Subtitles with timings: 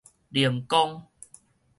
[0.33, 1.05] 靈光